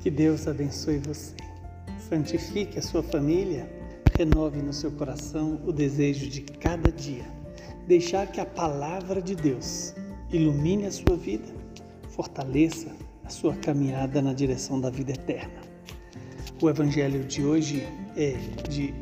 [0.00, 1.34] Que Deus abençoe você.
[2.08, 3.70] Santifique a sua família,
[4.16, 7.40] renove no seu coração o desejo de cada dia
[7.90, 9.94] deixar que a palavra de Deus
[10.30, 11.48] ilumine a sua vida,
[12.10, 15.60] fortaleça a sua caminhada na direção da vida eterna.
[16.62, 17.82] O evangelho de hoje
[18.16, 18.36] é
[18.68, 18.94] de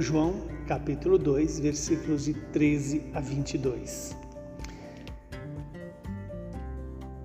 [0.00, 0.34] João,
[0.66, 4.14] capítulo 2, versículos de 13 a 22.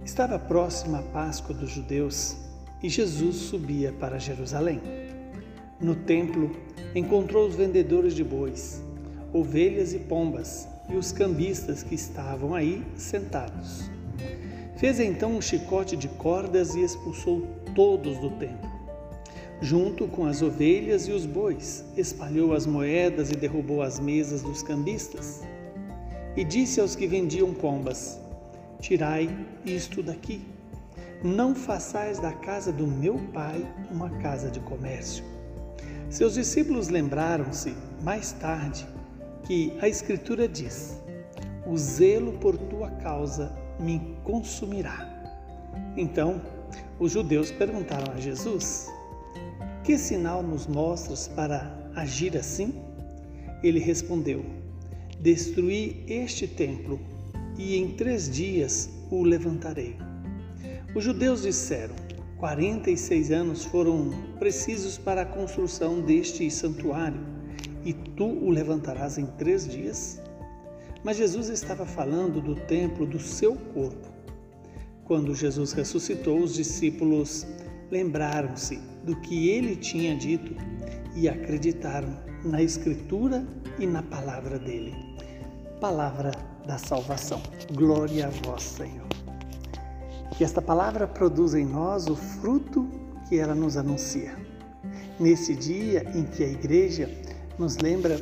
[0.05, 2.37] Estava próxima a Páscoa dos judeus
[2.81, 4.81] e Jesus subia para Jerusalém.
[5.79, 6.51] No templo,
[6.95, 8.83] encontrou os vendedores de bois,
[9.33, 13.89] ovelhas e pombas e os cambistas que estavam aí sentados.
[14.77, 18.69] Fez então um chicote de cordas e expulsou todos do templo.
[19.61, 24.63] Junto com as ovelhas e os bois, espalhou as moedas e derrubou as mesas dos
[24.63, 25.43] cambistas.
[26.35, 28.19] E disse aos que vendiam pombas:
[28.79, 29.29] Tirai
[29.63, 30.41] isto daqui.
[31.23, 35.23] Não façais da casa do meu pai uma casa de comércio.
[36.09, 38.87] Seus discípulos lembraram-se, mais tarde,
[39.43, 40.99] que a Escritura diz:
[41.67, 45.07] O zelo por tua causa me consumirá.
[45.95, 46.41] Então,
[46.99, 48.89] os judeus perguntaram a Jesus:
[49.83, 52.81] Que sinal nos mostras para agir assim?
[53.61, 54.43] Ele respondeu:
[55.19, 56.99] Destruí este templo
[57.59, 59.95] e em três dias o levantarei.
[60.93, 61.95] Os judeus disseram:
[62.37, 67.21] 46 anos foram precisos para a construção deste santuário
[67.85, 70.21] e tu o levantarás em três dias?
[71.03, 74.07] Mas Jesus estava falando do templo do seu corpo.
[75.05, 77.45] Quando Jesus ressuscitou, os discípulos
[77.89, 80.55] lembraram-se do que ele tinha dito
[81.15, 83.45] e acreditaram na Escritura
[83.79, 84.93] e na palavra dele.
[85.79, 86.31] Palavra
[86.65, 87.41] da salvação.
[87.73, 89.20] Glória a vós, Senhor.
[90.37, 92.87] Que esta palavra produza em nós o fruto
[93.27, 94.35] que ela nos anuncia.
[95.19, 97.09] Nesse dia em que a igreja
[97.57, 98.19] nos lembra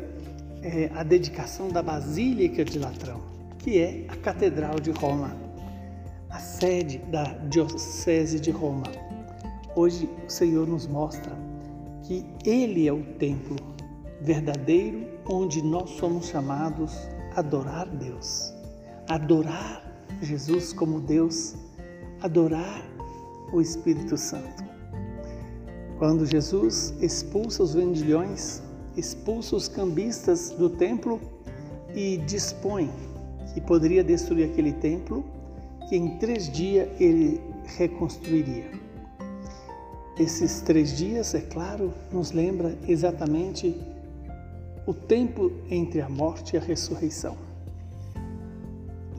[0.62, 3.22] é, a dedicação da Basílica de Latrão,
[3.58, 5.36] que é a Catedral de Roma,
[6.30, 8.84] a sede da Diocese de Roma.
[9.76, 11.32] Hoje o Senhor nos mostra
[12.04, 13.56] que Ele é o templo
[14.22, 16.94] verdadeiro onde nós somos chamados
[17.36, 18.54] a adorar Deus,
[19.08, 19.84] adorar
[20.22, 21.56] Jesus como Deus,
[22.22, 22.84] adorar
[23.52, 24.64] o Espírito Santo.
[25.98, 28.62] Quando Jesus expulsa os vendilhões,
[28.96, 31.20] expulsa os cambistas do templo
[31.94, 32.90] e dispõe
[33.54, 35.26] que poderia destruir aquele templo,
[35.88, 37.42] que em três dias ele
[37.78, 38.72] reconstruiria.
[40.18, 43.76] Esses três dias, é claro, nos lembra exatamente
[44.86, 47.49] o tempo entre a morte e a ressurreição.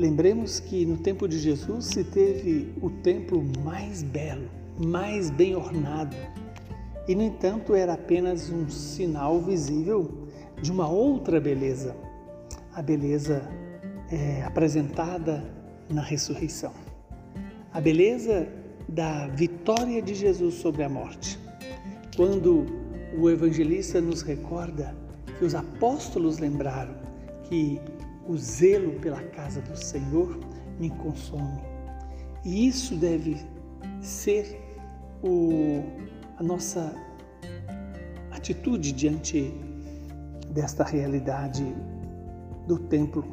[0.00, 6.16] Lembremos que no tempo de Jesus se teve o templo mais belo, mais bem ornado,
[7.06, 10.26] e, no entanto, era apenas um sinal visível
[10.62, 11.94] de uma outra beleza,
[12.74, 13.46] a beleza
[14.10, 15.44] é, apresentada
[15.90, 16.72] na ressurreição,
[17.70, 18.48] a beleza
[18.88, 21.38] da vitória de Jesus sobre a morte.
[22.16, 22.64] Quando
[23.18, 24.96] o evangelista nos recorda
[25.38, 26.94] que os apóstolos lembraram
[27.50, 27.78] que
[28.30, 30.38] o zelo pela casa do Senhor
[30.78, 31.60] me consome.
[32.44, 33.44] E isso deve
[34.00, 34.56] ser
[35.20, 35.82] o
[36.38, 36.94] a nossa
[38.30, 39.52] atitude diante
[40.52, 41.64] desta realidade
[42.68, 43.24] do templo.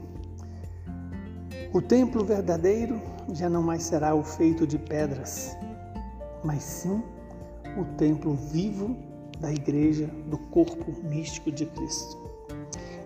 [1.72, 3.00] O templo verdadeiro
[3.34, 5.56] já não mais será o feito de pedras,
[6.44, 7.03] mas sim
[7.78, 8.97] o templo vivo
[9.40, 12.18] da igreja, do corpo místico de Cristo.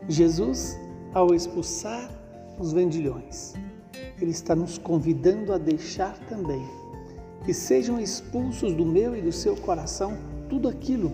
[0.08, 0.80] Jesus,
[1.14, 2.10] ao expulsar
[2.60, 3.54] os vendilhões,
[4.22, 6.64] ele está nos convidando a deixar também
[7.46, 10.18] que sejam expulsos do meu e do seu coração
[10.48, 11.12] tudo aquilo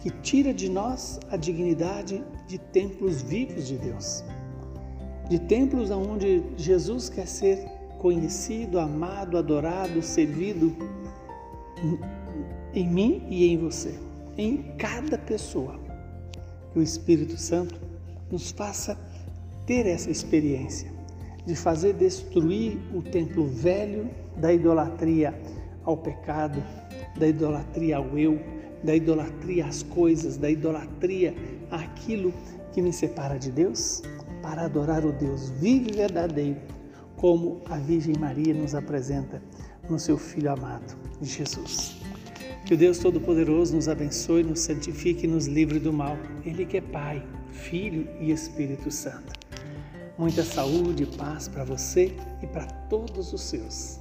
[0.00, 4.22] que tira de nós a dignidade de templos vivos de Deus,
[5.28, 7.66] de templos onde Jesus quer ser
[7.98, 10.76] conhecido, amado, adorado, servido
[12.74, 13.98] em mim e em você,
[14.36, 15.80] em cada pessoa.
[16.72, 17.80] Que o Espírito Santo
[18.30, 18.98] nos faça
[19.66, 20.90] ter essa experiência
[21.44, 25.38] de fazer destruir o templo velho da idolatria
[25.84, 26.62] ao pecado,
[27.16, 28.40] da idolatria ao eu,
[28.82, 31.34] da idolatria às coisas, da idolatria
[31.70, 32.32] àquilo
[32.72, 34.02] que me separa de Deus,
[34.42, 36.60] para adorar o Deus vivo e verdadeiro,
[37.16, 39.42] como a Virgem Maria nos apresenta
[39.88, 41.96] no seu Filho amado, Jesus.
[42.66, 46.18] Que o Deus Todo-Poderoso nos abençoe, nos santifique e nos livre do mal.
[46.44, 49.35] Ele que é Pai, Filho e Espírito Santo.
[50.18, 54.00] Muita saúde e paz para você e para todos os seus.